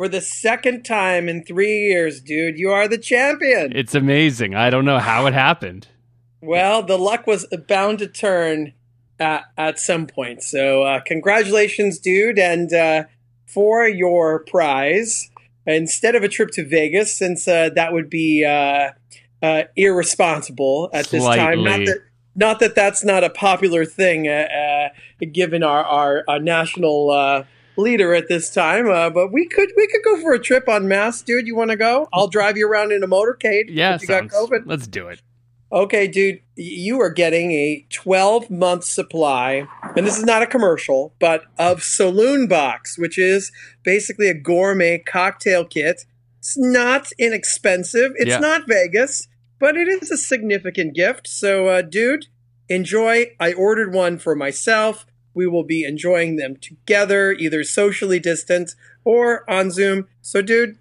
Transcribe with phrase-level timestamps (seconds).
[0.00, 3.70] for the second time in three years, dude, you are the champion.
[3.76, 4.54] It's amazing.
[4.54, 5.88] I don't know how it happened.
[6.40, 8.72] well, the luck was bound to turn
[9.18, 10.42] at, at some point.
[10.42, 13.04] So, uh, congratulations, dude, and uh,
[13.44, 15.30] for your prize,
[15.66, 18.92] instead of a trip to Vegas, since uh, that would be uh,
[19.42, 21.62] uh, irresponsible at this time.
[21.62, 21.98] Not that,
[22.34, 24.88] not that that's not a popular thing, uh, uh,
[25.30, 27.44] given our our, our national uh,
[27.76, 28.88] leader at this time.
[28.88, 31.46] Uh, but we could we could go for a trip on Mass, dude.
[31.46, 32.08] You want to go?
[32.12, 33.64] I'll drive you around in a motorcade.
[33.68, 34.62] Yeah, if you got sounds- COVID.
[34.66, 35.20] let's do it.
[35.72, 41.14] Okay, dude, you are getting a 12 month supply, and this is not a commercial,
[41.20, 43.52] but of Saloon Box, which is
[43.84, 46.06] basically a gourmet cocktail kit.
[46.40, 48.12] It's not inexpensive.
[48.16, 48.38] It's Yeah.
[48.40, 49.28] not Vegas,
[49.60, 51.28] but it is a significant gift.
[51.28, 52.26] So, uh, dude,
[52.68, 53.32] enjoy.
[53.38, 55.06] I ordered one for myself.
[55.34, 60.08] We will be enjoying them together, either socially distant or on Zoom.
[60.22, 60.78] So, dude,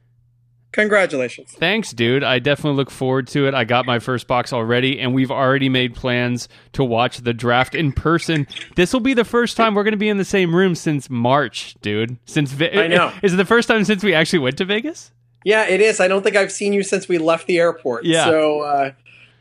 [0.72, 1.52] congratulations.
[1.54, 2.24] Thanks, dude.
[2.24, 3.54] I definitely look forward to it.
[3.54, 7.76] I got my first box already, and we've already made plans to watch the draft
[7.76, 8.48] in person.
[8.76, 11.10] This will be the first time we're going to be in the same room since
[11.10, 12.18] March, dude.
[12.26, 13.14] Since Ve- I know.
[13.24, 15.12] Is it the first time since we actually went to Vegas?
[15.46, 16.00] Yeah, it is.
[16.00, 18.04] I don't think I've seen you since we left the airport.
[18.04, 18.26] Yeah.
[18.26, 18.92] So, uh,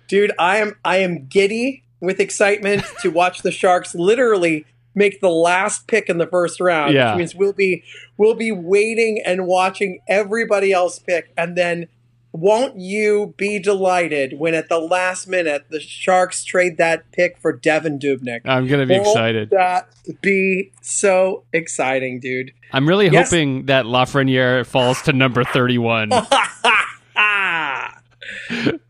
[0.06, 4.64] dude, I am I am giddy with excitement to watch the Sharks literally
[4.98, 6.92] make the last pick in the first round.
[6.92, 7.12] Yeah.
[7.12, 7.84] Which means we'll be
[8.16, 11.86] we'll be waiting and watching everybody else pick, and then
[12.32, 17.56] won't you be delighted when at the last minute the Sharks trade that pick for
[17.58, 18.42] Devan Dubnyk?
[18.44, 19.50] I'm going to be Won't excited.
[19.50, 19.88] That
[20.20, 22.52] be so exciting, dude.
[22.72, 23.30] I'm really Yes.
[23.30, 26.10] hoping that Lafreniere falls to number 31.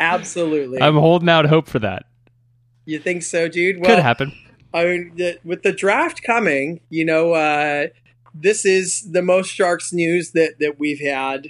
[0.01, 0.83] Absolutely.
[0.83, 2.07] I'm holding out hope for that.
[2.87, 3.79] You think so, dude?
[3.81, 4.33] Well, Could happen.
[4.75, 7.89] I mean, the, with the draft coming, you know, uh,
[8.35, 11.49] this is the most Sharks news that that we've had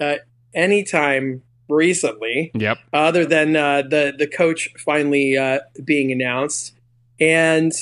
[0.00, 0.16] uh,
[0.54, 2.78] anytime recently, Yep.
[2.92, 6.74] other than uh, the the coach finally uh, being announced,
[7.18, 7.72] and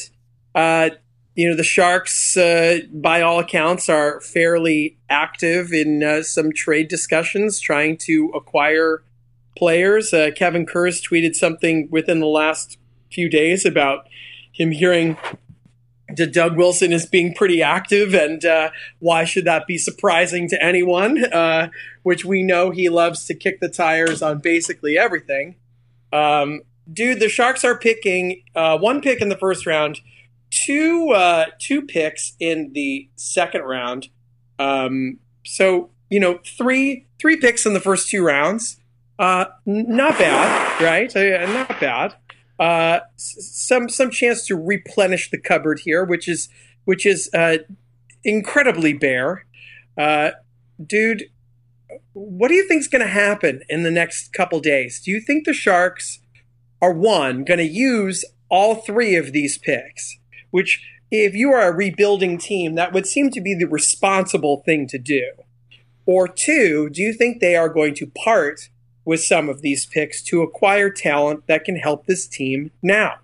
[0.54, 0.91] uh,
[1.34, 6.88] you know, the Sharks, uh, by all accounts, are fairly active in uh, some trade
[6.88, 9.03] discussions, trying to acquire
[9.56, 10.14] players.
[10.14, 12.78] Uh, Kevin Kurz tweeted something within the last
[13.12, 14.06] few days about
[14.56, 15.17] him hearing
[16.09, 20.62] that Doug Wilson is being pretty active, and uh, why should that be surprising to
[20.62, 21.25] anyone?
[21.33, 21.69] Uh,
[22.03, 25.56] which we know he loves to kick the tires on basically everything.
[26.12, 30.00] Um, dude, the Sharks are picking uh, one pick in the first round,
[30.50, 34.09] two uh, two picks in the second round.
[34.59, 38.78] Um, so you know, three three picks in the first two rounds.
[39.19, 41.15] Uh, not bad, right?
[41.15, 42.15] Uh, not bad.
[42.59, 46.49] Uh, some some chance to replenish the cupboard here, which is
[46.84, 47.59] which is uh,
[48.25, 49.44] incredibly bare.
[49.99, 50.31] Uh,
[50.84, 51.25] dude,
[52.12, 55.00] what do you think's going to happen in the next couple days?
[55.00, 56.21] Do you think the Sharks
[56.81, 60.19] are one going to use all three of these picks?
[60.50, 64.87] Which, if you are a rebuilding team, that would seem to be the responsible thing
[64.89, 65.33] to do.
[66.06, 68.69] Or two, do you think they are going to part
[69.06, 73.15] with some of these picks to acquire talent that can help this team now?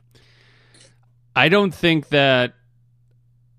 [1.37, 2.55] I don't think that.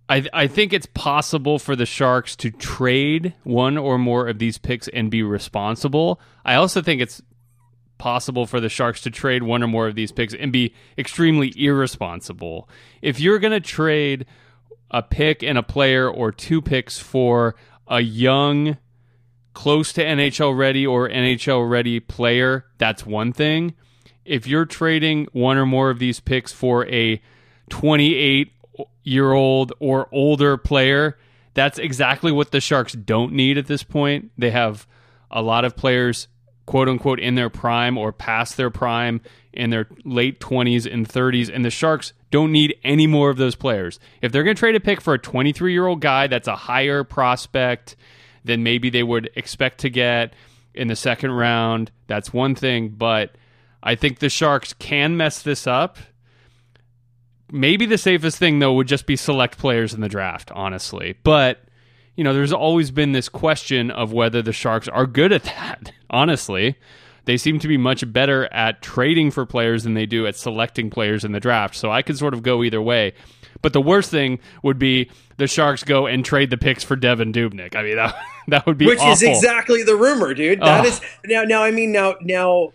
[0.10, 4.58] I I think it's possible for the Sharks to trade one or more of these
[4.58, 6.20] picks and be responsible.
[6.44, 7.22] I also think it's
[7.98, 11.54] possible for the Sharks to trade one or more of these picks and be extremely
[11.56, 12.68] irresponsible.
[13.02, 14.26] If you're going to trade
[14.92, 17.56] a pick and a player or two picks for
[17.88, 18.78] a young
[19.54, 23.76] close to NHL ready or NHL ready player, that's one thing.
[24.26, 27.22] If you're trading one or more of these picks for a
[27.70, 28.52] 28
[29.04, 31.18] year old or older player,
[31.54, 34.32] that's exactly what the Sharks don't need at this point.
[34.38, 34.88] They have
[35.30, 36.28] a lot of players,
[36.66, 39.22] quote unquote, in their prime or past their prime
[39.52, 43.56] in their late 20s and 30s, and the Sharks don't need any more of those
[43.56, 44.00] players.
[44.22, 46.56] If they're going to trade a pick for a 23 year old guy that's a
[46.56, 47.96] higher prospect
[48.44, 50.34] than maybe they would expect to get
[50.74, 53.36] in the second round, that's one thing, but
[53.82, 55.98] I think the Sharks can mess this up.
[57.52, 61.16] Maybe the safest thing though would just be select players in the draft, honestly.
[61.24, 61.64] But
[62.16, 65.92] you know, there's always been this question of whether the Sharks are good at that.
[66.10, 66.76] Honestly,
[67.26, 70.90] they seem to be much better at trading for players than they do at selecting
[70.90, 71.76] players in the draft.
[71.76, 73.14] So I could sort of go either way.
[73.62, 77.34] But the worst thing would be the Sharks go and trade the picks for Devan
[77.34, 77.76] Dubnyk.
[77.76, 78.16] I mean, that,
[78.48, 80.60] that would be which is exactly the rumor, dude.
[80.62, 80.88] That Oh.
[80.88, 81.44] is now.
[81.44, 82.74] Now, I mean, now, now,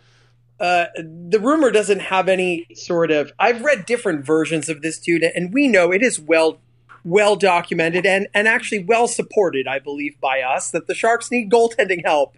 [0.60, 3.32] uh, the rumor doesn't have any sort of.
[3.38, 6.58] I've read different versions of this, dude, and we know it is well,
[7.04, 9.66] well documented and and actually well supported.
[9.68, 12.36] I believe by us that the Sharks need goaltending help.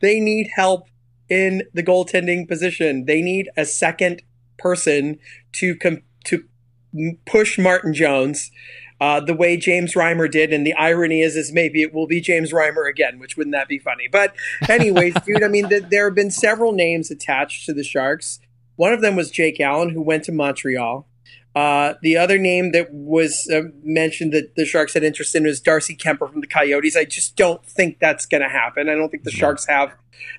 [0.00, 0.86] They need help
[1.28, 3.06] in the goaltending position.
[3.06, 4.22] They need a second
[4.58, 5.18] person
[5.52, 6.44] to com- to
[7.24, 8.50] push Martin Jones
[9.02, 10.52] uh, the way James Reimer did.
[10.52, 13.66] And the irony is, is maybe it will be James Reimer again, which wouldn't that
[13.66, 14.06] be funny?
[14.10, 14.32] But
[14.68, 18.38] anyways, dude, I mean, th- there have been several names attached to the Sharks.
[18.76, 21.08] One of them was Jake Allen, who went to Montreal.
[21.54, 25.60] Uh, the other name that was uh, mentioned that the Sharks had interest in was
[25.60, 26.96] Darcy Kuemper from the Coyotes.
[26.96, 28.88] I just don't think that's going to happen.
[28.88, 29.92] I don't think the Sharks have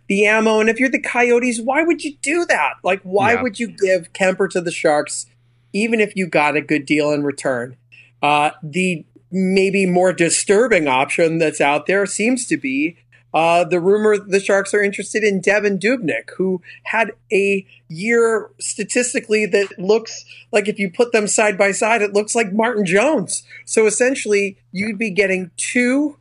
[0.08, 0.60] the ammo.
[0.62, 2.76] And if you're the Coyotes, why would you do that?
[2.84, 3.42] Like, why Yeah.
[3.44, 5.28] would you give Kuemper to the Sharks,
[5.74, 7.76] even if you got a good deal in return?
[8.24, 12.98] Uh, the maybe more disturbing option that's out there seems to be
[13.34, 19.48] uh, the rumor the Sharks are interested in Devan Dubnyk, who had a year statistically
[19.48, 23.44] that looks like if you put them side by side, it looks like Martin Jones.
[23.66, 26.18] So essentially, you'd be getting two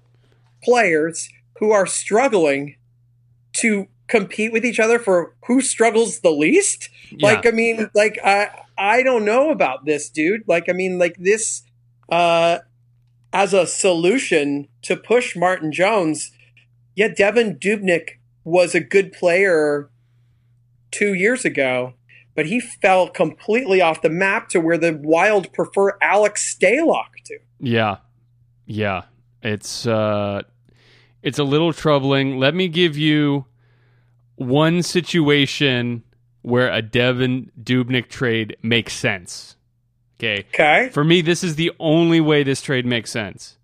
[0.65, 1.29] players
[1.59, 2.77] who are struggling
[3.55, 6.89] to compete with each other for who struggles the least.
[7.11, 7.27] Yeah.
[7.27, 10.49] Like, I mean, like I I don't know about this, dude.
[10.49, 11.63] Like, I mean, like this
[12.13, 12.59] uh
[13.33, 16.33] as a solution to push Martin Jones.
[16.95, 19.89] Yeah, Devan Dubnyk was a good player
[20.91, 21.95] two years ago,
[22.35, 27.39] but he fell completely off the map to where the Wild prefer Alex Stalock to.
[27.59, 27.99] Yeah.
[28.67, 29.05] Yeah.
[29.43, 30.43] It's uh
[31.23, 32.39] it's a little troubling.
[32.39, 33.47] Let me give you
[34.37, 36.03] one situation
[36.43, 39.57] where a Devan Dubnyk trade makes sense.
[40.23, 40.45] Okay.
[40.55, 40.89] Okay.
[40.91, 43.57] For me, this is the only way this trade makes sense.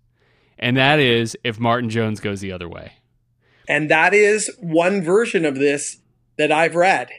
[0.57, 2.93] And that is if Martin Jones goes the other way.
[3.67, 5.99] And that is one version of this
[6.37, 7.09] that I've read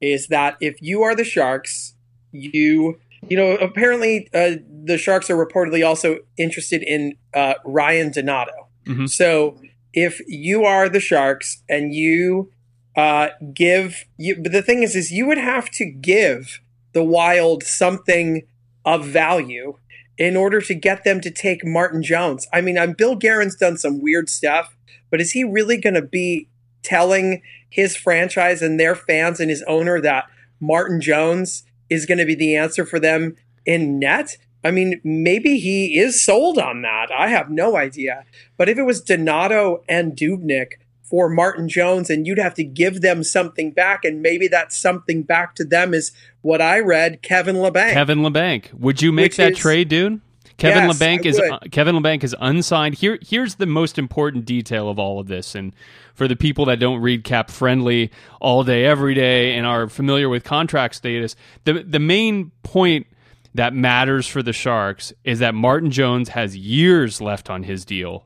[0.00, 1.94] is that if you are the Sharks,
[2.32, 2.98] you
[3.28, 8.68] you know apparently uh, the Sharks are reportedly also interested in uh, Ryan Donato.
[8.86, 9.10] Mhm.
[9.10, 9.58] So
[9.92, 12.52] if you are the Sharks and you
[12.96, 16.60] uh, give you, but the thing is, is you would have to give
[16.92, 18.42] the Wild something
[18.86, 19.76] of value
[20.16, 22.46] in order to get them to take Martin Jones.
[22.52, 24.74] I mean, I'm Bill Guerin's done some weird stuff,
[25.10, 26.48] but is he really going to be
[26.82, 30.26] telling his franchise and their fans and his owner that
[30.60, 33.36] Martin Jones is going to be the answer for them
[33.66, 34.38] in net?
[34.64, 37.08] I mean, maybe he is sold on that.
[37.16, 38.24] I have no idea.
[38.56, 40.74] But if it was Donato and Dubnyk
[41.08, 45.22] for Martin Jones, and you'd have to give them something back, and maybe that something
[45.22, 46.12] back to them is
[46.42, 47.92] what I read Kevin Labanc.
[47.92, 48.72] Kevin Labanc.
[48.74, 50.20] Would you make that is- trade, dude?
[50.58, 52.94] Kevin Yes, Labanc is uh, Kevin Labanc is unsigned.
[52.94, 55.74] Here here's the most important detail of all of this and
[56.14, 58.10] for the people that don't read cap friendly
[58.40, 63.06] all day every day and are familiar with contract status, the the main point
[63.54, 68.24] that matters for the Sharks is that Martin Jones has years left on his deal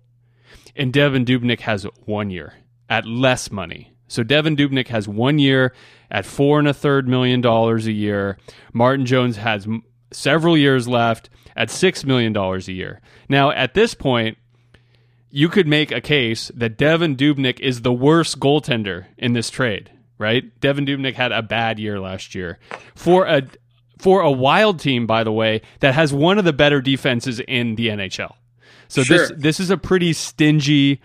[0.76, 2.55] and Devan Dubnyk has one year
[2.90, 3.92] at less money.
[4.09, 5.73] So Devan Dubnyk has one year
[6.11, 8.37] at four and a third million dollars a year.
[8.73, 13.00] Martin Jones has m- several years left at six million dollars a year.
[13.28, 14.37] Now, at this point,
[15.30, 19.90] you could make a case that Devan Dubnyk is the worst goaltender in this trade,
[20.18, 20.59] right?
[20.61, 22.59] Devan Dubnyk had a bad year last year
[22.97, 23.42] for a
[24.00, 27.76] for a wild team, by the way, that has one of the better defenses in
[27.76, 28.35] the NHL.
[28.88, 29.37] So this Sure.
[29.37, 31.00] this is a pretty stingy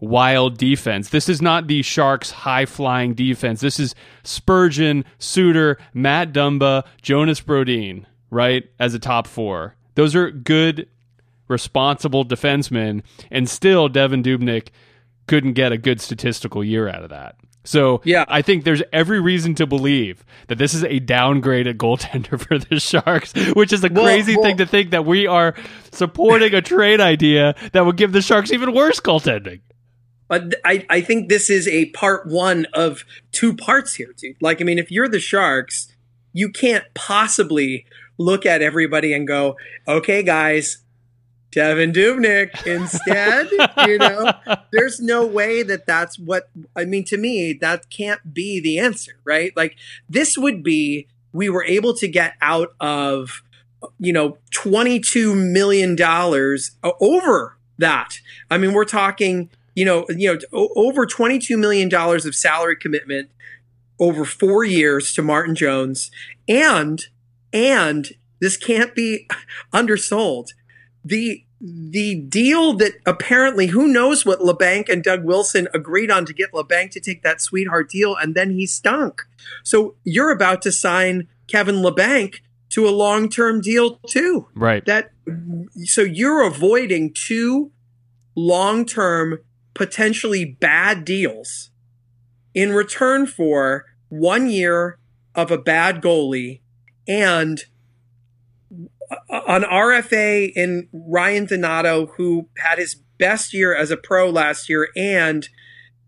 [0.00, 1.08] wild defense.
[1.10, 3.60] This is not the Sharks high flying defense.
[3.60, 8.64] This is Spurgeon, Suter, Matt Dumba, Jonas Brodin, right?
[8.78, 9.74] As a top four.
[9.94, 10.88] Those are good,
[11.48, 14.68] responsible defensemen, and still Devan Dubnyk
[15.26, 17.36] couldn't get a good statistical year out of that.
[17.64, 18.24] So Yeah.
[18.28, 22.80] I think there's every reason to believe that this is a downgraded goaltender for the
[22.80, 25.54] Sharks, which is a Well, crazy well- thing to think that we are
[25.92, 29.60] supporting a trade idea that would give the Sharks even worse goaltending.
[30.28, 34.36] But I, I think this is a part one of two parts here, dude.
[34.40, 35.92] Like, I mean, if you're the Sharks,
[36.32, 37.86] you can't possibly
[38.18, 39.56] look at everybody and go,
[39.86, 40.78] okay, guys,
[41.50, 43.48] Devan Dubnyk instead.
[43.88, 44.32] you know,
[44.72, 49.12] there's no way that that's what, I mean, to me, that can't be the answer,
[49.24, 49.56] right?
[49.56, 49.76] Like,
[50.08, 53.42] this would be, we were able to get out of,
[53.98, 58.20] you know, $22 million, uh, over that.
[58.50, 63.30] I mean, we're talking, you know, you know, over twenty-two million dollars of salary commitment
[64.00, 66.10] over four years to Martin Jones,
[66.48, 67.00] and
[67.52, 68.08] and
[68.40, 69.28] this can't be
[69.72, 70.48] undersold.
[71.04, 76.32] The the deal that apparently who knows what Labanc and Doug Wilson agreed on to
[76.32, 79.22] get Labanc to take that sweetheart deal, and then he stunk.
[79.62, 84.48] So you're about to sign Kevin Labanc to a long term deal too.
[84.56, 84.84] Right.
[84.86, 85.12] That
[85.84, 87.70] so you're avoiding two
[88.34, 89.38] long term
[89.78, 91.70] potentially bad deals
[92.52, 94.98] in return for one year
[95.36, 96.60] of a bad goalie
[97.06, 97.60] and
[99.30, 104.88] an RFA in Ryan Donato who had his best year as a pro last year
[104.96, 105.48] and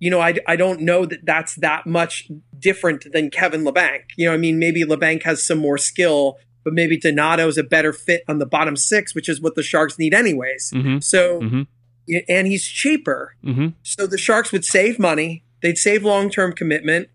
[0.00, 4.00] you know I, I don't know that that's that much different than Kevin Labanc.
[4.16, 7.92] You know I mean maybe Labanc has some more skill but maybe Donato's a better
[7.92, 10.72] fit on the bottom 6 which is what the Sharks need anyways.
[10.74, 10.98] Mm-hmm.
[10.98, 11.66] So Mhm.
[12.28, 13.34] And he's cheaper.
[13.44, 13.68] Mm-hmm.
[13.82, 15.44] So the Sharks would save money.
[15.62, 17.08] They'd save long term commitment.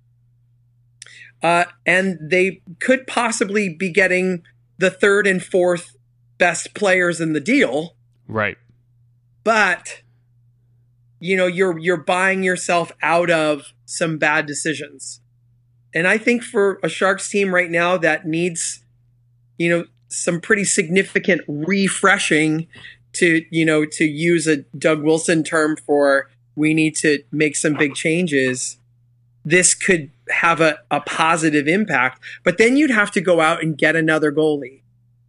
[1.42, 4.44] Uh, and they could possibly be getting
[4.78, 5.96] the third and fourth
[6.38, 7.96] best players in the deal.
[8.28, 8.58] Right.
[9.44, 10.02] But
[11.20, 15.22] you know, you're you're buying yourself out of some bad decisions.
[15.94, 18.84] And I think for a Sharks team right now that needs,
[19.58, 22.68] you know, some pretty significant refreshing
[23.16, 27.74] to, you know, to use a Doug Wilson term for we need to make some
[27.74, 28.78] big changes,
[29.44, 32.22] this could have a, a positive impact.
[32.44, 34.82] But then you'd have to go out and get another goalie.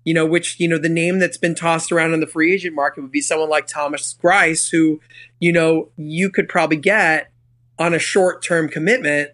[0.05, 2.77] You know, which, you know, the name that's been tossed around in the free agent
[2.77, 5.01] market would be someone like Thomas Greiss, who,
[5.41, 7.33] you know, you could probably get
[7.77, 9.31] on a short term commitment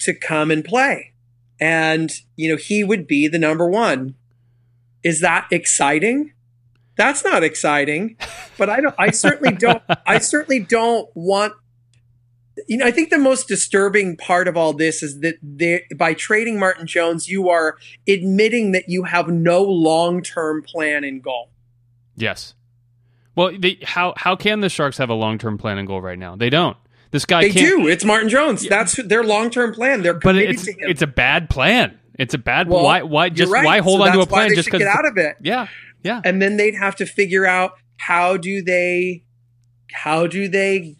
[0.00, 1.12] to come and play.
[1.60, 4.16] And, you know, he would be the number one.
[5.04, 6.32] Is that exciting?
[7.02, 8.16] That's not exciting.
[8.56, 11.54] But I don't I certainly don't I certainly don't want
[12.68, 16.14] you know, I think the most disturbing part of all this is that they, by
[16.14, 21.50] trading Martin Jones, you are admitting that you have no long term plan in goal.
[22.14, 22.54] Yes.
[23.34, 26.18] Well, they, how how can the Sharks have a long term plan and goal right
[26.18, 26.36] now?
[26.36, 26.76] They don't.
[27.10, 27.88] This guy They do.
[27.88, 28.68] It's Martin Jones.
[28.68, 30.02] That's their long term plan.
[30.02, 31.98] They're But it's it's a bad plan.
[32.18, 32.68] It's a bad.
[32.68, 33.64] Well, why why just right.
[33.64, 34.78] why hold So on to a plan just because?
[34.78, 35.36] get out of it.
[35.40, 35.66] Yeah.
[36.02, 36.20] Yeah.
[36.24, 39.22] and then they'd have to figure out how do they
[39.92, 40.96] how do they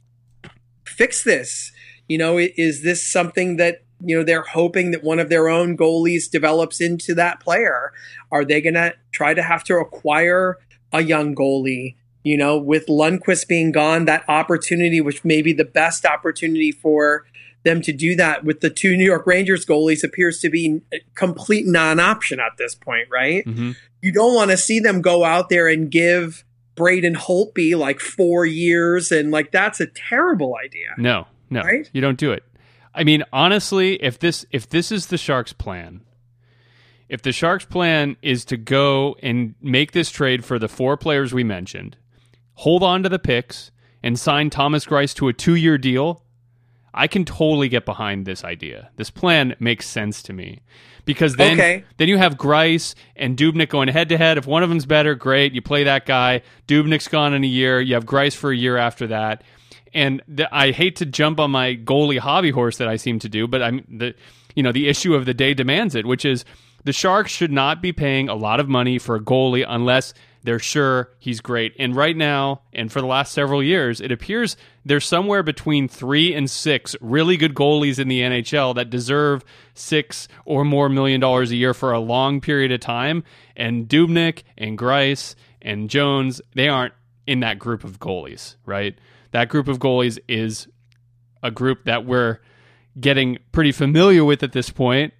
[0.86, 1.72] fix this?
[2.08, 5.76] You know is this something that you know they're hoping that one of their own
[5.76, 7.92] goalies develops into that player?
[8.30, 10.58] Are they going to try to have to acquire
[10.92, 11.96] a young goalie?
[12.22, 17.24] You know with Lundqvist being gone that opportunity which may be the best opportunity for
[17.64, 18.44] them to do that.
[18.44, 22.74] With the two new york rangers goalies appears to be a complete non-option at this
[22.74, 23.44] point right?
[23.44, 26.44] Hmm you don't want to see them go out there and give
[26.74, 30.88] Braden Holtby like four years and like that's a terrible idea.
[30.98, 31.26] No.
[31.48, 31.62] No.
[31.62, 31.88] Right?
[31.92, 32.42] You don't do it.
[32.94, 36.02] I mean, honestly, if this if this is the Sharks' plan,
[37.08, 41.32] if the Sharks' plan is to go and make this trade for the four players
[41.32, 41.96] we mentioned,
[42.54, 43.70] hold on to the picks,
[44.02, 46.24] and sign Thomas Greiss to a two year deal,
[46.94, 48.90] I can totally get behind this idea.
[48.96, 50.60] This plan makes sense to me.
[51.04, 51.84] Because then, Okay.
[51.96, 54.38] then you have Greiss and Dubnyk going head to head.
[54.38, 55.52] If one of them's better, great.
[55.52, 56.42] You play that guy.
[56.68, 57.80] Dubnyk's gone in a year.
[57.80, 59.42] You have Greiss for a year after that.
[59.94, 63.28] And the, I hate to jump on my goalie hobby horse that I seem to
[63.28, 64.14] do, but I'm the
[64.54, 66.44] you know the issue of the day demands it, which is
[66.84, 70.58] the Sharks should not be paying a lot of money for a goalie unless they're
[70.58, 71.74] sure he's great.
[71.78, 76.34] And right now, and for the last several years, it appears there's somewhere between three
[76.34, 79.44] and six really good goalies in the NHL that deserve
[79.74, 83.22] six or more million dollars a year for a long period of time.
[83.56, 86.94] And Dubnyk and Greiss and Jones, they aren't
[87.26, 88.98] in that group of goalies, right?
[89.30, 90.66] That group of goalies is
[91.42, 92.40] a group that we're
[92.98, 95.14] getting pretty familiar with at this point.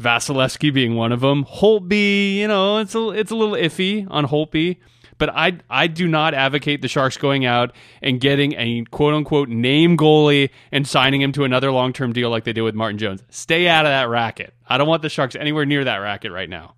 [0.00, 1.44] Vasilevskiy being one of them.
[1.44, 4.76] Holtby, you know, it's a it's a little iffy on Holtby,
[5.18, 9.48] but I I do not advocate the Sharks going out and getting a quote unquote
[9.48, 12.98] name goalie and signing him to another long term deal like they did with Martin
[12.98, 13.22] Jones.
[13.30, 14.54] Stay out of that racket.
[14.68, 16.74] I don't want the Sharks anywhere near that racket right now.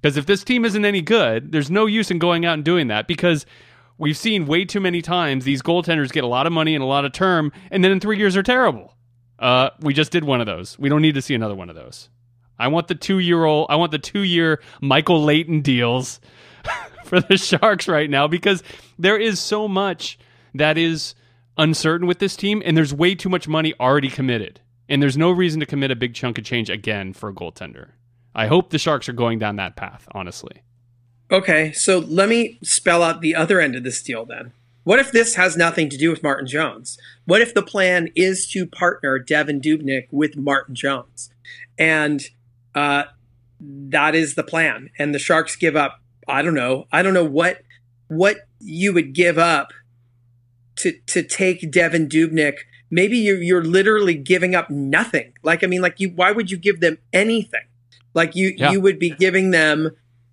[0.00, 2.88] Because if this team isn't any good, there's no use in going out and doing
[2.88, 3.46] that because
[3.98, 6.86] we've seen way too many times these goaltenders get a lot of money and a
[6.86, 8.94] lot of term, and then in three years are terrible.
[9.38, 10.78] Uh, we just did one of those.
[10.78, 12.08] We don't need to see another one of those.
[12.58, 13.66] I want the two year old.
[13.70, 16.20] I want the two year Michael Leighton deals
[17.04, 18.62] for the Sharks right now because
[18.98, 20.18] there is so much
[20.54, 21.14] that is
[21.56, 25.30] uncertain with this team, and there's way too much money already committed, and there's no
[25.30, 27.90] reason to commit a big chunk of change again for a goaltender.
[28.34, 30.06] I hope the Sharks are going down that path.
[30.12, 30.62] Honestly,
[31.30, 34.52] Okay, so let me spell out the other end of this deal then.
[34.84, 36.96] What if this has nothing to do with Martin Jones?
[37.26, 41.28] What if the plan is to partner Devan Dubnyk with Martin Jones?
[41.78, 42.26] And
[42.74, 43.04] uh,
[43.60, 44.90] that is the plan.
[44.98, 47.62] And the Sharks give up, I don't know, I don't know what
[48.08, 49.72] what you would give up
[50.76, 52.58] to to take Devan Dubnyk.
[52.90, 55.32] Maybe you're you're literally giving up nothing.
[55.42, 57.66] Like I mean, like you why would you give them anything?
[58.14, 58.72] Like you Yeah.
[58.72, 59.90] you would be giving them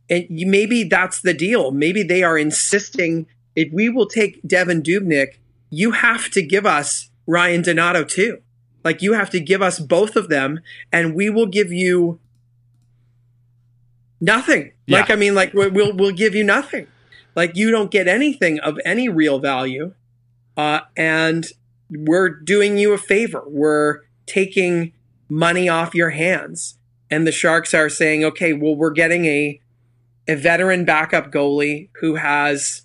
[0.10, 1.72] and you, maybe that's the deal.
[1.72, 3.26] Maybe they are insisting
[3.56, 5.38] if we will take Devan Dubnyk,
[5.70, 8.42] you have to give us Ryan Donato too.
[8.84, 10.60] Like you have to give us both of them,
[10.92, 12.20] and we will give you
[14.22, 14.72] nothing.
[14.88, 15.00] Yeah.
[15.00, 16.88] Like I mean, like we- we'll we'll give you nothing.
[17.36, 19.94] Like you don't get anything of any real value,
[20.56, 21.46] uh, and
[21.90, 23.44] we're doing you a favor.
[23.46, 24.94] We're taking
[25.30, 26.78] money off your hands,
[27.12, 29.60] and the Sharks are saying, okay, well, we're getting a
[30.28, 32.84] a veteran backup goalie who has,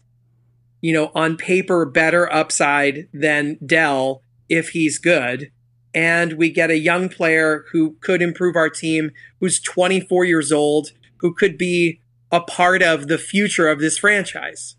[0.83, 5.51] you know, on paper better upside than Dell if he's good.
[5.95, 9.11] And we get a young player who could improve our team,
[9.41, 12.01] who's 24 years old, who could be
[12.33, 14.77] a part of the future of this franchise.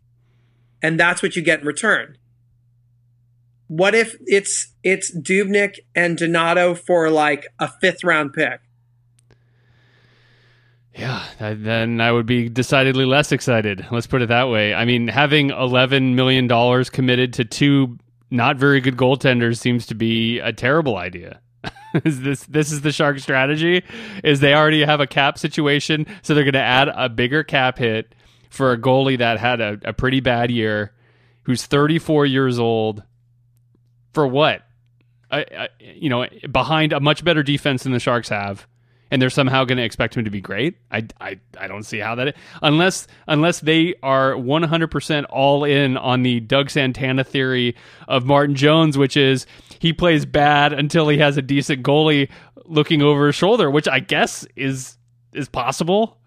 [0.81, 2.17] And that's what you get in return.
[3.67, 8.59] What if it's it's Dubnyk and Donato for like a fifth round pick?
[10.93, 13.85] Yeah, th- then I would be decidedly less excited.
[13.91, 14.73] Let's put it that way.
[14.73, 16.49] I mean, having $11 million
[16.85, 17.97] committed to two
[18.29, 21.41] not very good goaltenders seems to be a terrible idea.
[22.05, 23.83] is this this is the shark strategy?
[24.23, 27.77] Is they already have a cap situation, so they're going to add a bigger cap
[27.77, 28.13] hit
[28.49, 30.93] for a goalie that had a, a pretty bad year,
[31.43, 33.03] who's 34 years old.
[34.13, 34.63] For what?
[35.31, 38.67] I, I, you know, behind a much better defense than the Sharks have,
[39.11, 40.77] and they're somehow going to expect him to be great.
[40.89, 46.23] I, I, I don't see how that unless unless they are 100% all in on
[46.23, 47.75] the Doug Santana theory
[48.07, 49.45] of Martin Jones, which is
[49.79, 52.29] he plays bad until he has a decent goalie
[52.65, 54.97] looking over his shoulder, which I guess is
[55.33, 56.17] is possible.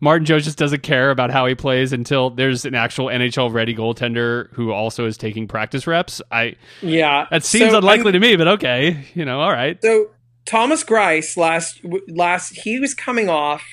[0.00, 3.72] Martin Jones just doesn't care about how he plays until there's an actual NHL ready
[3.72, 6.20] goaltender who also is taking practice reps.
[6.30, 9.80] I Yeah, that seems So, unlikely to me, but okay, you know, all right.
[9.80, 10.10] So
[10.44, 13.64] Thomas Greiss last last he was coming off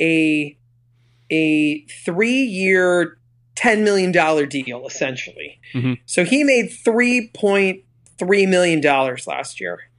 [0.00, 0.56] a
[1.30, 3.18] a three year
[3.54, 5.60] ten million dollar deal essentially.
[5.74, 5.98] Mhm.
[6.06, 7.82] So he made three point
[8.18, 9.90] three million dollars last year,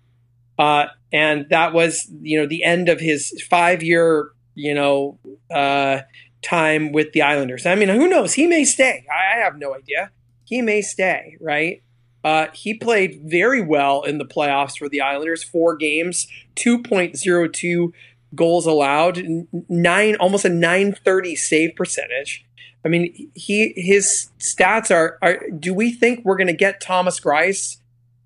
[0.58, 5.20] uh, and that was you know the end of his five year you know
[5.52, 6.02] uh,
[6.42, 7.66] time with the Islanders.
[7.66, 8.34] I mean, who knows?
[8.34, 9.06] He may stay.
[9.12, 10.12] I, I have no idea.
[10.46, 11.84] He may stay, right?
[12.28, 15.46] Uh, he played very well in the playoffs for the Islanders.
[15.46, 17.94] Four games, two point zero two
[18.36, 19.24] goals allowed,
[19.70, 22.46] nine almost a nine thirty save percentage.
[22.84, 25.40] I mean, he his stats are are.
[25.58, 27.78] Do we think we're going to get Thomas Greiss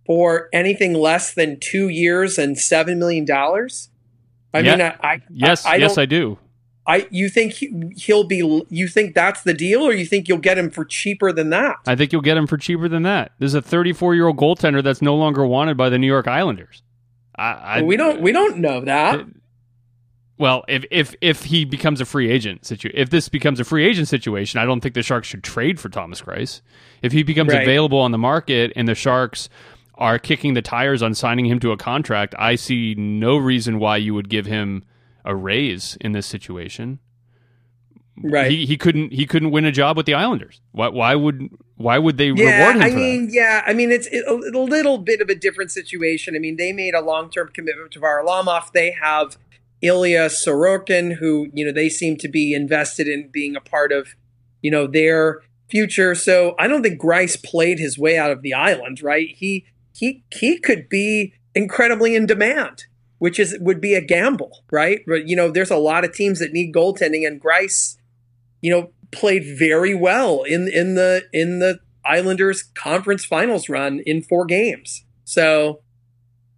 [0.08, 3.90] for anything less than two years and seven million dollars?
[4.52, 4.72] I Yeah.
[4.72, 6.40] mean, I, I Yes, I, I yes, I do.
[6.88, 8.38] I you think he, he'll be?
[8.70, 11.76] You think that's the deal, or you think you'll get him for cheaper than that?
[11.86, 13.34] I think you'll get him for cheaper than that.
[13.39, 16.82] There's a 34 year old goaltender that's no longer wanted by the New York Islanders.
[17.36, 19.26] I, I we don't we don't know that.
[20.38, 23.86] Well, if if if he becomes a free agent situ, if this becomes a free
[23.86, 26.62] agent situation, I don't think the Sharks should trade for Thomas Greiss.
[27.04, 27.62] If he becomes Right.
[27.62, 29.50] available on the market and the Sharks
[29.96, 33.98] are kicking the tires on signing him to a contract, I see no reason why
[33.98, 34.84] you would give him
[35.25, 36.99] a raise in this situation.
[38.23, 38.51] Right.
[38.51, 40.62] He, he couldn't he couldn't win a job with the Islanders.
[40.71, 43.34] Why why would why would they yeah, reward him I for mean, that?
[43.34, 46.36] yeah, I mean, it's it, a, a little bit of a different situation.
[46.36, 48.71] I mean, they made a long-term commitment to Varlamov.
[48.73, 49.38] They have
[49.81, 54.15] Ilya Sorokin, who you know they seem to be invested in being a part of,
[54.62, 56.13] you know, their future.
[56.13, 59.01] So I don't think Greiss played his way out of the island.
[59.01, 59.29] Right?
[59.36, 62.86] He he he could be incredibly in demand,
[63.21, 65.01] which is would be a gamble, right?
[65.05, 67.97] But you know, there's a lot of teams that need goaltending, and Greiss,
[68.62, 74.23] you know, played very well in in the in the Islanders conference finals run in
[74.23, 75.05] four games.
[75.23, 75.81] So,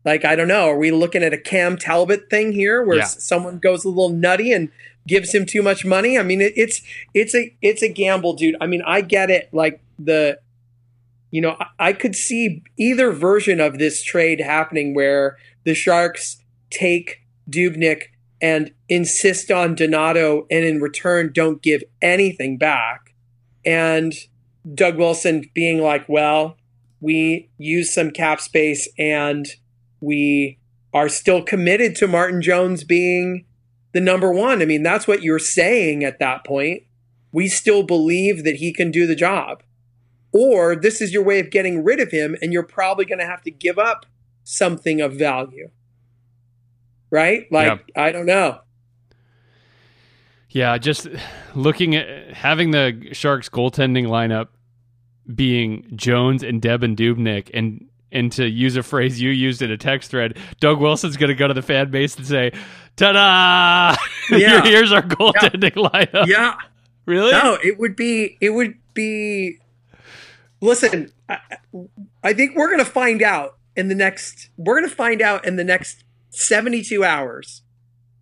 [0.05, 0.69] like, I don't know.
[0.69, 3.03] Are we looking at a Cam Talbot thing here, where Yeah.
[3.03, 4.69] someone goes a little nutty and
[5.05, 6.17] gives him too much money?
[6.17, 6.81] I mean, it, it's
[7.13, 8.55] it's a it's a gamble, dude.
[8.61, 9.49] I mean, I get it.
[9.51, 10.39] Like the,
[11.29, 16.37] you know, I, I could see either version of this trade happening, where the Sharks
[16.73, 18.03] take Dubnyk
[18.41, 23.13] and insist on Donato, and in return don't give anything back,
[23.65, 24.13] and
[24.73, 26.57] Doug Wilson being like, well,
[26.99, 29.45] we use some cap space and
[29.99, 30.57] we
[30.93, 33.45] are still committed to Martin Jones being
[33.93, 34.61] the number one.
[34.61, 36.83] I mean, that's what you're saying at that point.
[37.33, 39.63] We still believe that he can do the job.
[40.33, 43.25] or this is your way of getting rid of him, and you're probably going to
[43.25, 44.05] have to give up
[44.43, 45.69] something of value.
[47.13, 47.45] Right?
[47.51, 48.59] Like, I don't know.
[50.49, 51.07] Yeah, just
[51.53, 54.47] looking at having the Sharks goaltending lineup
[55.33, 59.77] being Jones and Devan Dubnyk and and to use a phrase you used in a
[59.77, 62.51] text thread, Doug Wilson's going to go to the fan base and say,
[62.95, 63.95] "Ta-da!
[64.37, 64.63] Yeah.
[64.63, 66.55] Here's our goaltending lineup." Yeah.
[67.05, 67.31] Really?
[67.31, 69.59] No, it would be it would be
[70.61, 71.39] Listen, I,
[72.23, 75.45] I think we're going to find out in the next we're going to find out
[75.45, 76.02] in the next
[76.33, 77.63] 72 hours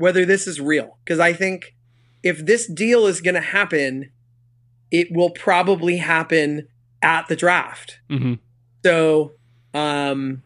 [0.02, 1.76] whether this is real because I think
[2.24, 4.12] if this deal is going to happen,
[4.89, 6.67] it will probably happen
[7.02, 8.00] at the draft.
[8.10, 8.34] hmm
[8.84, 9.34] So,
[9.74, 10.41] um,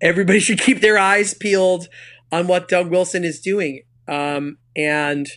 [0.00, 1.88] everybody should keep their eyes peeled
[2.30, 3.82] on what Doug Wilson is doing.
[4.08, 5.28] Um, and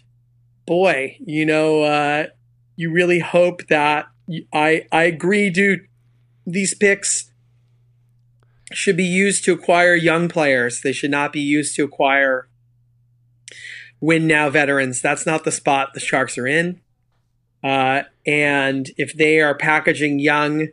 [0.65, 2.27] boy, you know, uh,
[2.75, 4.07] you really hope that
[4.53, 5.87] I I agree, dude.
[6.45, 7.31] These picks
[8.75, 10.81] should be used to acquire young players.
[10.81, 12.47] They should not be used to acquire
[14.01, 15.01] win now veterans.
[15.01, 16.81] That's not the spot the Sharks are in.
[17.63, 20.67] Uh, and if they are packaging young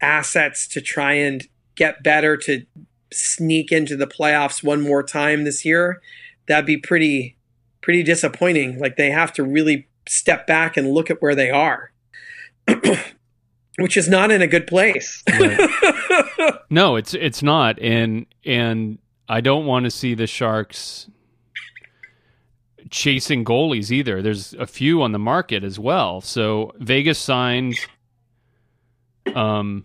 [0.00, 2.66] assets to try and get better to
[3.12, 6.02] sneak into the playoffs one more time this year,
[6.48, 7.36] that'd be pretty
[7.80, 8.78] pretty disappointing.
[8.78, 11.92] Like they have to really step back and look at where they are.
[13.78, 15.22] Which is not in a good place.
[16.68, 21.08] No, it's it's not, and and I don't want to see the Sharks
[22.90, 24.20] chasing goalies either.
[24.20, 26.20] There's a few on the market as well.
[26.20, 27.74] So Vegas signed,
[29.34, 29.84] um,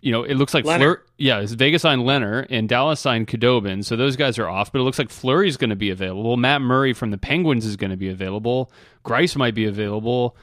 [0.00, 0.78] you know, it looks like Lehner.
[0.78, 1.02] Fleur.
[1.18, 3.84] Yeah, it's Vegas signed Lehner and Dallas signed Khudobin.
[3.84, 6.36] So those guys are off, but it looks like Fleury's going to be available.
[6.36, 8.70] Matt Murray from the Penguins is going to be available.
[9.04, 10.36] Greiss might be available.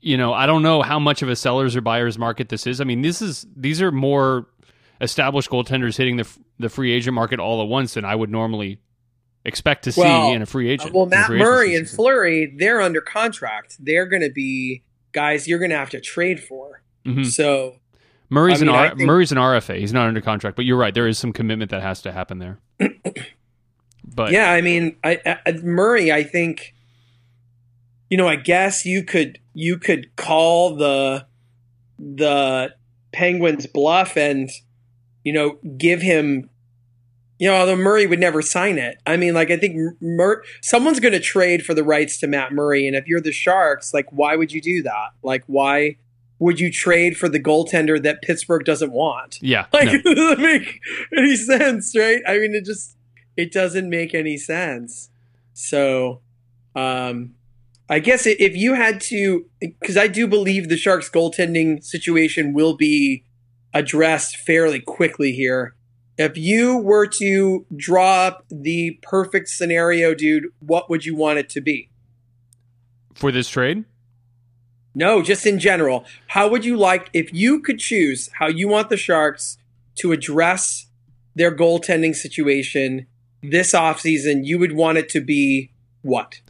[0.00, 2.80] You know, I don't know how much of a sellers or buyers market this is.
[2.80, 4.46] I mean, this is these are more
[5.00, 8.80] established goaltenders hitting the the free agent market all at once than I would normally
[9.44, 10.92] expect to see Well, in a free agent.
[10.94, 11.88] well, Matt Murray and.
[11.88, 13.76] Fleury, they're under contract.
[13.80, 14.82] They're going to be
[15.12, 16.82] guys you're going to have to trade for.
[17.06, 17.24] Mhm.
[17.26, 17.76] So,
[18.28, 19.78] Murray's I mean, an R- think- Murray's an RFA.
[19.78, 20.92] He's not under contract, but you're right.
[20.92, 22.58] There is some commitment that has to happen there.
[24.04, 26.74] but yeah, I mean, I, I, Murray, I think,
[28.10, 31.26] you know, I guess you could you could call the
[31.98, 32.74] the
[33.12, 34.50] Penguins bluff and
[35.24, 36.50] you know give him.
[37.40, 38.98] You know, although Murray would never sign it.
[39.06, 42.52] I mean, like I think Mur- someone's going to trade for the rights to Matt
[42.52, 45.10] Murray, and if you're the Sharks, like, why would you do that?
[45.22, 45.98] Like, why
[46.40, 49.38] would you trade for the goaltender that Pittsburgh doesn't want?
[49.40, 49.92] yeah, Like no.
[50.04, 50.80] it doesn't make
[51.16, 52.22] any sense, right?
[52.26, 52.96] I mean, it just
[53.36, 55.10] it doesn't make any sense.
[55.52, 56.22] So,
[56.74, 57.34] um,
[57.88, 62.76] I guess if you had to, because I do believe the Sharks' goaltending situation will
[62.76, 63.24] be
[63.72, 65.74] addressed fairly quickly here.
[66.18, 71.48] If you were to draw up the perfect scenario, dude, what would you want it
[71.50, 71.90] to be?
[73.18, 73.84] for this trade,
[74.94, 76.04] No, just in general.
[76.28, 79.58] How would you like if you could choose how you want the Sharks
[79.96, 80.86] to address
[81.34, 83.06] their goaltending situation
[83.42, 85.72] this offseason, you would want it to be
[86.02, 86.40] what?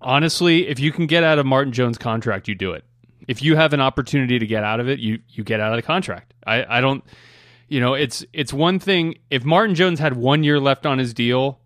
[0.00, 2.84] Honestly, if you can get out of Martin Jones' contract, you do it.
[3.26, 5.76] If you have an opportunity to get out of it, you you get out of
[5.76, 6.32] the contract.
[6.46, 7.04] I, I don't,
[7.68, 11.12] you know, it's it's one thing if Martin Jones had one year left on his
[11.12, 11.60] deal,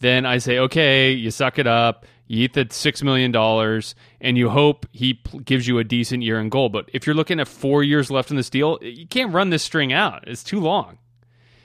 [0.00, 4.36] then I say okay, you suck it up, you eat the six million dollars, and
[4.36, 6.68] you hope he gives you a decent year in goal.
[6.68, 9.62] But if you're looking at four years left in this deal, you can't run this
[9.62, 10.24] string out.
[10.26, 10.98] It's too long.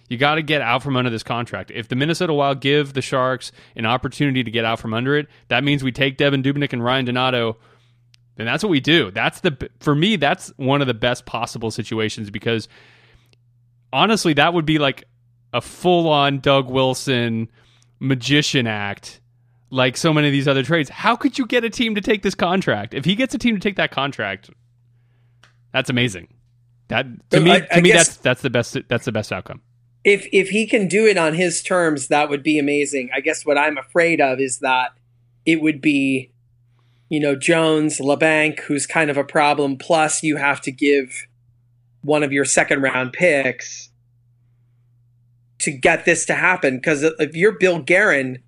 [0.09, 1.71] You got to get out from under this contract.
[1.71, 5.27] If the Minnesota Wild give the Sharks an opportunity to get out from under it,
[5.47, 7.57] that means we take Devan Dubnyk and Ryan Donato.
[8.35, 9.09] Then that's what we do.
[9.11, 10.15] That's the for me.
[10.17, 12.67] That's one of the best possible situations because
[13.93, 15.05] honestly, that would be like
[15.53, 17.49] a full on Doug Wilson
[17.99, 19.21] magician act,
[19.69, 20.89] like so many of these other trades.
[20.89, 22.93] How could you get a team to take this contract?
[22.93, 24.49] If he gets a team to take that contract,
[25.71, 26.27] that's amazing.
[26.89, 28.77] That to So me, I- to me, guess- that's that's the best.
[28.87, 29.61] That's the best outcome.
[30.05, 33.09] If if he can do it on his terms, that would be amazing.
[33.13, 34.91] I guess what I'm afraid of is that
[35.45, 36.31] it would be,
[37.09, 39.77] you know, Jones, Labanc, who's kind of a problem.
[39.77, 41.25] Plus, you have to give
[42.01, 43.89] one of your second round picks
[45.59, 46.77] to get this to happen.
[46.77, 48.43] Because if you're Bill Guerin,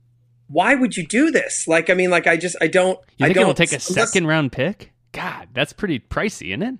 [0.48, 1.68] why would you do this?
[1.68, 3.80] Like, I mean, like, I just, I don't, You I think don't it'll take a
[3.80, 4.92] second round pick?
[5.12, 6.80] God, that's pretty pricey, isn't it?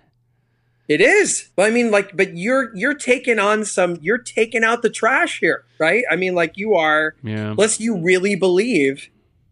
[0.88, 1.50] It is.
[1.56, 3.98] But I mean, like, but you're you're taking on some.
[4.02, 6.04] You're taking out the trash here, right?
[6.10, 7.16] I mean, like, you are.
[7.24, 7.52] Yeah.
[7.52, 9.10] Unless you really believe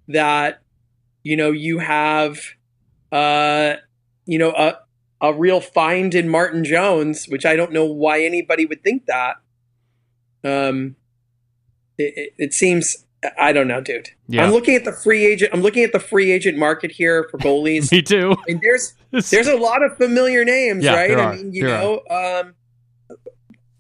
[0.08, 0.62] that,
[1.24, 2.40] you know, you have,
[3.12, 3.76] uh,
[4.26, 4.80] you know, a
[5.22, 9.36] a real find in Martin Jones, which I don't know why anybody would think that.
[10.44, 10.96] Um,
[11.98, 13.05] it, it, it seems
[13.40, 14.10] I don't know, dude.
[14.28, 14.44] Yeah.
[14.44, 15.52] I'm looking at the free agent.
[15.54, 17.92] I'm looking at the free agent market here for goalies.
[17.92, 18.32] Me too.
[18.32, 18.94] I mean, there's
[19.30, 21.18] there's a lot of familiar names, Yeah, right?
[21.18, 22.56] I mean, you There know, um,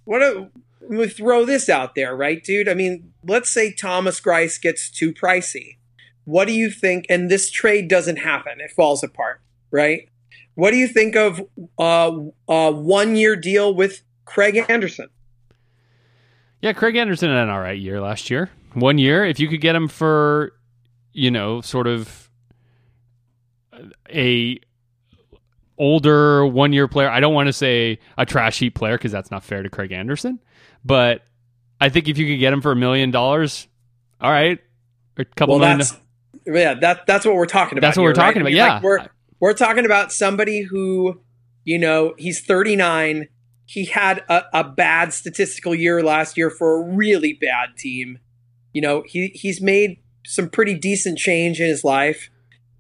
[0.06, 0.50] what a
[0.88, 2.70] me throw this out there, right, dude?
[2.70, 5.78] I mean, let's say Thomas Greiss gets too pricey.
[6.26, 7.06] What do you think?
[7.10, 10.10] And this trade doesn't happen; it falls apart, right?
[10.54, 11.42] What do you think of
[11.78, 12.12] uh,
[12.48, 15.10] a one-year deal with Craig Anderson?
[16.62, 18.50] Yeah, Craig Anderson had an all right year last year.
[18.76, 20.54] One year, if you could get him for,
[21.14, 22.30] you know, sort of
[24.10, 24.60] a
[25.78, 27.10] older one year player.
[27.10, 29.92] I don't want to say a trash heap player because that's not fair to Craig
[29.92, 30.40] Anderson,
[30.84, 31.22] but
[31.82, 33.68] I think if you could get him for a million dollars,
[34.22, 34.60] all right,
[35.18, 35.86] a couple Well, million.
[36.46, 37.88] yeah, that that's what we're talking about.
[37.88, 38.28] That's what we're here, right?
[38.28, 38.74] talking I about, mean, yeah.
[38.76, 39.08] like, we're
[39.40, 41.20] we're talking about somebody who,
[41.66, 43.28] you know, he's 39.
[43.66, 48.20] He had a, a bad statistical year last year for a really bad team.
[48.76, 52.30] You know, he he's made some pretty decent change in his life.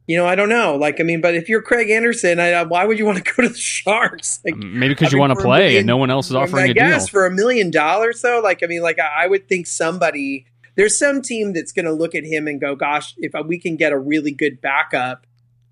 [0.07, 0.75] You know, I don't know.
[0.75, 3.43] Like, I mean, but if you're Craig Anderson, I, why would you want to go
[3.43, 4.41] to the Sharks?
[4.45, 6.65] Like, Maybe because you mean, want to play million- and no one else is offering
[6.65, 7.11] I a guess deal.
[7.11, 10.99] for a million dollars, though, like I mean, like I I would think somebody there's
[10.99, 13.93] some team that's going to look at him and go, "Gosh, if we can get
[13.93, 15.25] a really good backup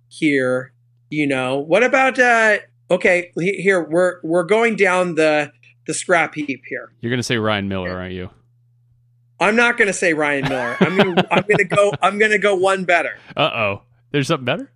[0.07, 0.71] here,
[1.09, 2.59] you know, what about uh
[2.89, 5.51] okay, here we're we're going down the
[5.85, 6.93] the scrap heap here.
[7.01, 8.29] You're going to say Ryan Miller, aren't you?
[9.39, 10.77] I'm not going to say Ryan Miller.
[10.79, 13.17] I'm going to I'm going to go I'm going to go one better.
[13.35, 13.81] Uh oh.
[14.11, 14.71] There's something better?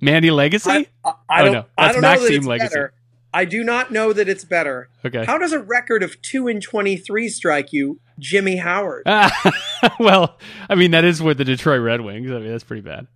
[0.00, 0.66] Manny Legace?
[0.66, 1.64] I, I, I Oh, don't no.
[1.76, 2.68] I don't know that it's Legacy.
[2.68, 2.92] better.
[3.34, 4.88] I do not know that it's better.
[5.04, 5.24] okay.
[5.26, 9.02] How does a record of 2 and 23 strike you, Jimmy Howard?
[10.00, 12.30] well, I mean that is with the Detroit Red Wings.
[12.30, 13.06] I mean that's pretty bad.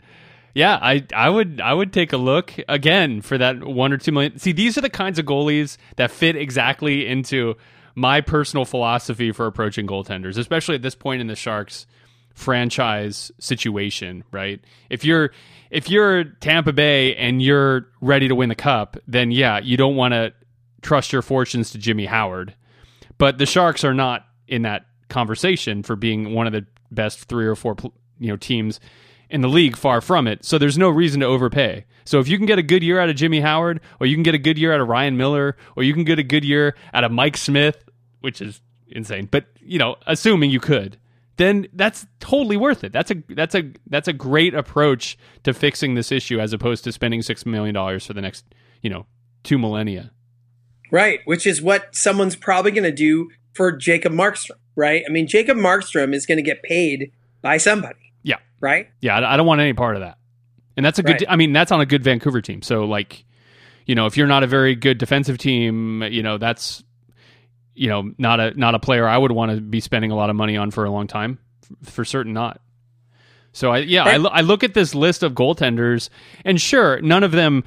[0.55, 4.12] Yeah, I I would I would take a look again for that one or two
[4.12, 4.38] million.
[4.38, 7.57] See, these are the kinds of goalies that fit exactly into
[7.94, 11.87] my personal philosophy for approaching goaltenders, especially at this point in the Sharks
[12.35, 14.61] franchise situation, right?
[14.90, 15.33] If you're
[15.70, 19.96] if you're Tampa Bay and you're ready to win the cup, then yeah, you don't
[19.96, 20.33] want to
[20.83, 22.55] trust your fortunes to Jimmy Howard.
[23.18, 27.46] But the Sharks are not in that conversation for being one of the best three
[27.46, 27.76] or four
[28.18, 28.81] you know teams
[29.32, 29.76] in the league.
[29.76, 30.44] Far from it.
[30.44, 31.84] So there's no reason to overpay.
[32.04, 34.22] So if you can get a good year out of Jimmy Howard, or you can
[34.22, 36.76] get a good year out of Ryan Miller, or you can get a good year
[36.92, 37.84] out of Mike Smith,
[38.20, 40.98] which is insane, but you know, assuming you could,
[41.36, 42.92] then that's totally worth it.
[42.92, 46.92] That's a that's a that's a great approach to fixing this issue as opposed to
[46.92, 48.44] spending six million dollars for the next
[48.82, 49.06] you know
[49.42, 50.12] two millennia.
[50.90, 55.02] Right, which is what someone's probably going to do for Jacob Markstrom, right?
[55.08, 58.12] I mean, Jacob Markstrom is going to get paid by somebody.
[58.62, 58.88] Right?
[59.03, 60.16] Yeah, I I don't want any part of that.
[60.75, 61.20] And that's a good.
[61.20, 61.25] Right.
[61.29, 62.62] I mean, that's on a good Vancouver team.
[62.62, 63.27] So like,
[63.85, 66.83] you know, if you're not a very good defensive team, you know, that's
[67.75, 70.31] you know not a not a player I would want to be spending a lot
[70.31, 71.38] of money on for a long time.
[71.83, 72.61] For certain, not.
[73.53, 76.09] So I yeah, I, I look at this list of goaltenders,
[76.44, 77.64] and sure, none of them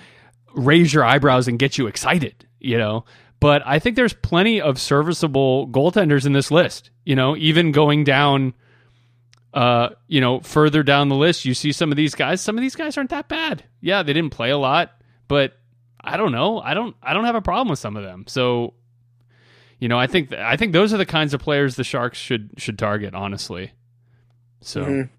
[0.56, 3.06] raise your eyebrows and get you excited, you know.
[3.40, 6.90] But I think there's plenty of serviceable goaltenders in this list.
[7.04, 8.56] You know, even going down
[9.56, 12.42] uh, you know, further down the list, you see some of these guys.
[12.42, 13.64] Some of these guys aren't that bad.
[13.82, 14.92] Yeah, they didn't play a lot,
[15.28, 15.54] but
[16.02, 16.60] I don't know.
[16.60, 16.96] I don't.
[17.02, 18.26] I don't have a problem with some of them.
[18.28, 18.74] So,
[19.80, 22.52] you know, I think I think those are the kinds of players the Sharks should
[22.58, 23.16] should target.
[23.16, 23.72] Honestly.
[24.62, 25.10] So, Mhm.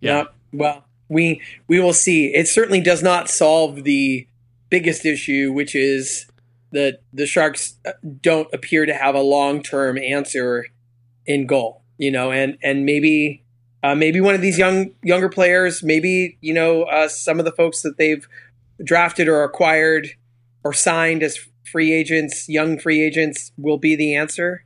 [0.00, 0.34] yeah, Yep.
[0.54, 2.34] Well, we we will see.
[2.34, 4.26] It certainly does not solve the
[4.70, 6.26] biggest issue, which is
[6.72, 10.66] that the Sharks uh, don't appear to have a long term answer
[11.26, 11.82] in goal.
[11.98, 13.42] You know, and and maybe
[13.82, 17.52] uh, maybe one of these young younger players, maybe you know uh, some of the
[17.52, 18.26] folks that they've
[18.82, 20.08] drafted or acquired
[20.64, 21.38] or signed as
[21.70, 24.64] free agents, young free agents, will be the answer.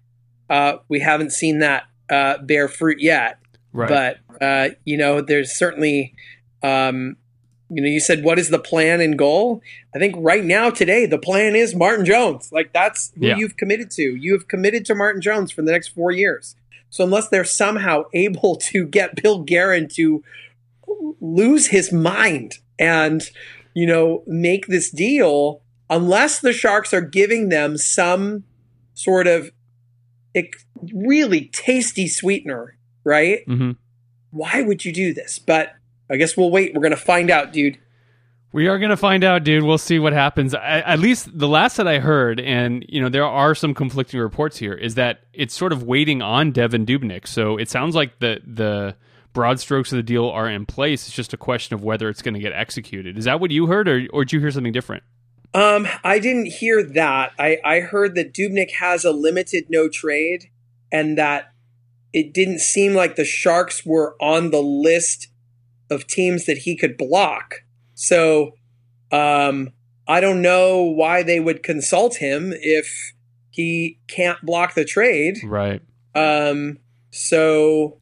[0.49, 3.39] Uh, we haven't seen that uh, bear fruit yet
[3.73, 3.89] right.
[3.89, 6.15] but uh, you know, there's certainly,
[6.63, 7.17] um,
[7.71, 9.63] you know, you said what is the plan and goal?
[9.95, 12.51] I think right now, today, the plan is Martin Jones.
[12.53, 13.37] Like that's who Yeah.
[13.37, 14.03] you've committed to.
[14.03, 16.57] You have committed to Martin Jones for the next four years.
[16.93, 20.23] So unless they're somehow able to get Bill Guerin to
[21.21, 23.29] lose his mind and
[23.75, 28.45] you know make this deal, unless the Sharks are giving them some
[28.95, 29.51] sort of
[30.95, 33.41] really tasty sweetener, right?
[33.47, 33.73] hmm
[34.33, 35.39] why would you do this?
[35.39, 35.75] But
[36.11, 36.75] I guess we'll wait.
[36.75, 37.79] We're going to find out, dude.
[38.53, 39.65] We are going to find out, dude.
[39.65, 40.55] We'll see what happens.
[40.55, 44.21] I, at least the last that I heard, and you know, there are some conflicting
[44.21, 47.27] reports here, is that it's sort of waiting on Devan Dubnyk.
[47.27, 48.95] So it sounds like the the
[49.33, 51.07] broad strokes of the deal are in place.
[51.07, 53.17] It's just a question of whether it's going to get executed.
[53.17, 55.03] Is that what you heard, or or did you hear something different?
[55.55, 57.33] Um, I didn't hear that.
[57.39, 60.51] I, I heard that Dubnyk has a limited no trade
[60.91, 61.53] and that
[62.13, 65.29] it didn't seem like the Sharks were on the list
[65.91, 67.65] of teams that he could block.
[68.03, 68.57] So
[69.13, 69.71] um,
[70.09, 73.13] I don't know why they would consult him if
[73.51, 75.39] he can't block the trade.
[75.45, 75.81] Right.
[76.13, 76.79] Um,
[77.13, 78.01] so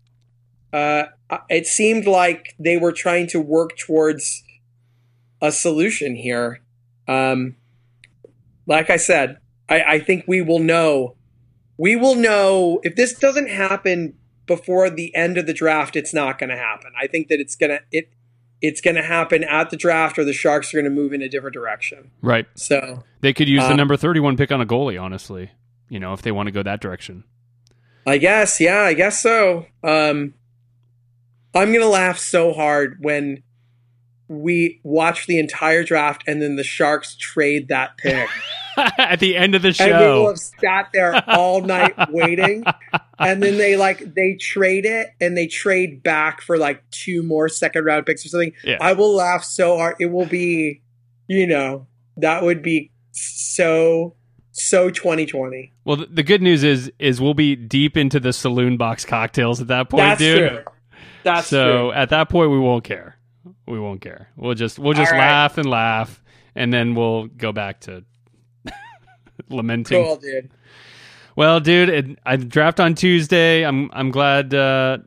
[0.72, 1.04] uh,
[1.50, 4.42] it seemed like they were trying to work towards
[5.42, 6.62] a solution here.
[7.06, 7.56] Um,
[8.66, 9.36] like I said,
[9.68, 11.16] I, I think we will know.
[11.76, 14.14] We will know if this doesn't happen
[14.46, 15.94] before the end of the draft.
[15.94, 16.92] It's not going to happen.
[16.98, 18.10] I think that it's gonna it
[18.62, 21.22] it's going to happen at the draft, or the Sharks are going to move in
[21.22, 22.10] a different direction.
[22.22, 22.46] Right.
[22.56, 25.50] So They could use the Uh, number 31 pick on a goalie, honestly,
[25.88, 27.24] you know, if they want to go that direction.
[28.06, 29.66] I guess, yeah, I guess so.
[29.82, 30.34] Um,
[31.54, 33.42] I'm gonna laugh so hard when
[34.28, 38.28] we watch the entire draft and then the Sharks trade that pick,
[38.98, 39.84] At the end of the show.
[39.84, 40.26] and show.
[40.28, 42.64] have sat there all night waiting,
[43.18, 47.48] and then they like they trade it and they trade back for like two more
[47.48, 48.52] second round picks or something.
[48.64, 48.78] Yeah.
[48.80, 49.96] I will laugh so hard.
[49.98, 50.82] It will be,
[51.26, 54.14] you know, that would be so
[54.52, 55.72] so 2020.
[55.84, 59.60] Well, th- the good news is is we'll be deep into the saloon box cocktails
[59.60, 60.48] at that point, That's dude.
[60.50, 60.64] true.
[61.22, 61.92] That's so true.
[61.92, 63.16] at that point, we won't care.
[63.66, 64.30] We won't care.
[64.36, 65.18] We'll just we'll just right.
[65.18, 66.22] laugh and laugh,
[66.54, 68.04] and then we'll go back to
[69.48, 70.04] lamenting.
[70.04, 70.50] Cool, dude.
[71.36, 73.64] Well, dude, it, I draft on Tuesday.
[73.64, 74.98] I'm I'm glad uh,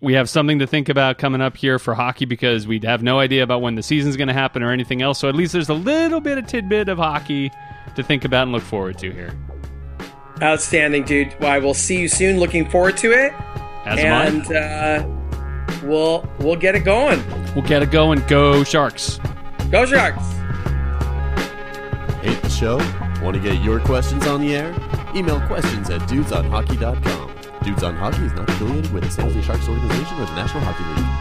[0.00, 3.18] we have something to think about coming up here for hockey because we have no
[3.18, 5.18] idea about when the season's going to happen or anything else.
[5.18, 7.50] So at least there's a little bit of tidbit of hockey
[7.96, 9.36] to think about and look forward to here.
[10.42, 11.34] Outstanding, dude.
[11.40, 12.38] Well, I will see you soon.
[12.38, 13.32] Looking forward to it,
[13.84, 15.06] As and uh,
[15.82, 17.22] we'll we'll get it going.
[17.54, 18.22] We'll get it going.
[18.26, 19.20] Go Sharks!
[19.70, 20.24] Go Sharks!
[22.22, 22.76] Hate the show?
[23.24, 24.74] Want to get your questions on the air?
[25.14, 27.30] Email questions at dudesonhockey.com.
[27.64, 30.62] Dudes on Hockey is not affiliated with the San Jose Sharks organization or the National
[30.64, 31.19] Hockey League.